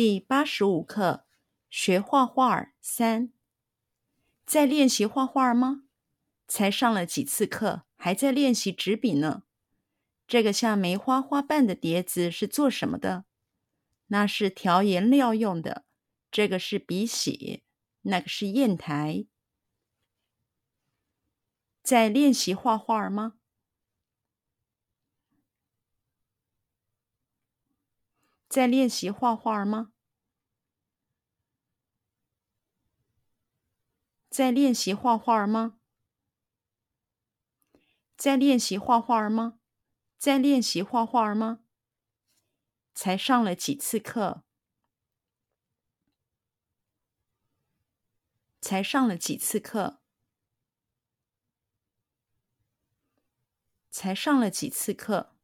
[0.00, 1.24] 第八十五课，
[1.68, 3.32] 学画画三。
[4.46, 5.86] 在练习画画吗？
[6.46, 9.42] 才上了几次课，还在练习纸笔呢。
[10.28, 13.24] 这个像梅花花瓣的碟子是做什么的？
[14.06, 15.84] 那是调颜料用的。
[16.30, 17.64] 这个是笔洗，
[18.02, 19.26] 那个是砚台。
[21.82, 23.37] 在练习画画吗？
[28.48, 29.92] 在练习画画吗？
[34.30, 35.78] 在练习画画吗？
[38.16, 39.58] 在练习画画吗？
[40.16, 41.60] 在练习画画吗？
[42.94, 44.44] 才上了几次课？
[48.62, 50.00] 才上了几次课？
[53.90, 55.37] 才上了几次课？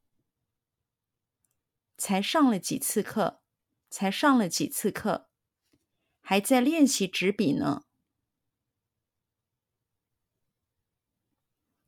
[1.97, 3.41] 才上了几次课？
[3.89, 5.29] 才上了几次课？
[6.21, 7.85] 还在练习纸笔呢。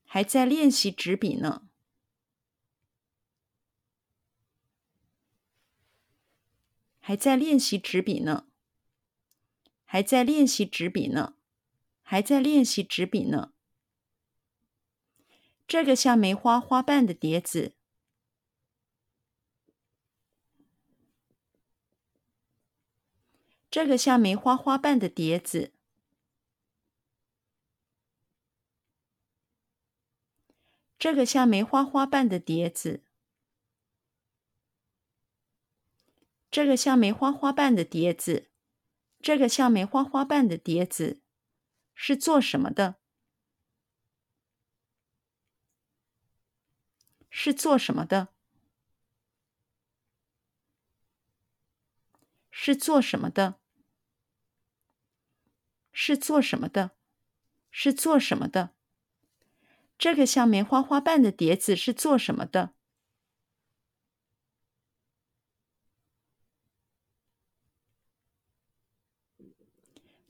[0.03, 1.69] 还在练习纸笔呢。
[6.99, 8.47] 还在练习纸笔呢。
[9.85, 11.35] 还在练习纸笔呢。
[12.01, 13.53] 还在练习纸笔呢。
[15.67, 17.76] 这个像梅花花瓣的碟子。
[23.77, 25.71] 这个像梅花花瓣的碟子，
[30.97, 33.03] 这个像梅花花瓣的碟子，
[36.49, 38.49] 这个像梅花花瓣的碟子，
[39.21, 41.21] 这个像梅花花瓣的碟子，
[41.93, 42.95] 是做什么的？
[47.29, 48.29] 是做什么的？
[52.49, 53.59] 是做什么的？
[55.99, 56.91] 是做什么的？
[57.71, 58.69] 是做什么的？
[59.97, 62.75] 这个像梅花花瓣的碟子是做什么的？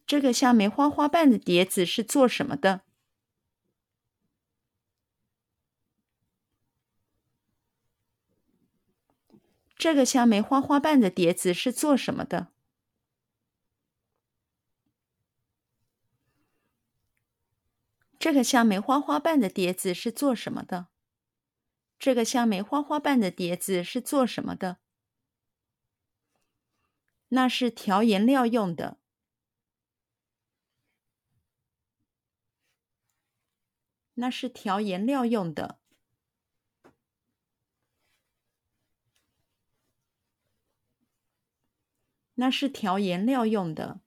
[0.05, 2.83] 这个像梅花花瓣的碟子是做什么的？
[9.77, 12.53] 这个像梅花花瓣的碟子是做什么的？
[18.27, 20.89] 这个像梅花花瓣的碟子是做什么的？
[21.97, 24.79] 这个像梅花花瓣的碟子是做什么的？
[27.29, 28.97] 那是调颜料用的。
[34.15, 35.79] 那是调颜料用的。
[42.33, 44.01] 那是调颜料用的。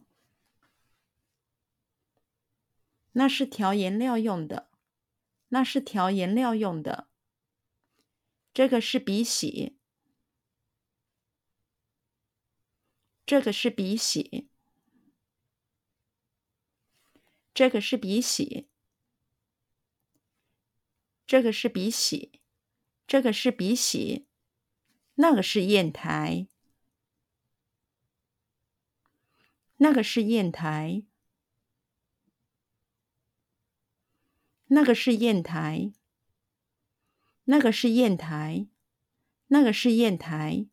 [3.12, 4.70] 那是调颜料用的，
[5.48, 7.08] 那是调颜料用的。
[8.52, 9.78] 这个是笔洗，
[13.26, 14.48] 这个是笔洗，
[17.52, 18.68] 这个是笔洗，
[21.26, 22.40] 这个是笔洗，
[23.06, 24.26] 这个是笔洗。
[25.16, 26.48] 那个是砚台，
[29.76, 31.02] 那个是砚台。
[34.72, 35.92] 那个是砚台，
[37.44, 38.68] 那个是砚台，
[39.48, 40.69] 那个是砚台。